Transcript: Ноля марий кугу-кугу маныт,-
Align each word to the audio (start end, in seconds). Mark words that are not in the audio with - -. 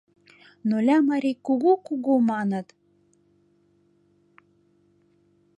Ноля 0.69 0.97
марий 1.07 1.37
кугу-кугу 1.45 2.15
маныт,- 2.29 2.67